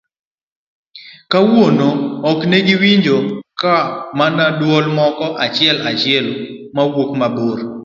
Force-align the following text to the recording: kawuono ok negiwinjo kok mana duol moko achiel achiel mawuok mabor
kawuono 1.31 1.87
ok 2.29 2.39
negiwinjo 2.51 3.17
kok 3.61 3.87
mana 4.19 4.45
duol 4.59 4.85
moko 4.97 5.27
achiel 5.45 5.77
achiel 5.91 6.25
mawuok 6.75 7.11
mabor 7.19 7.57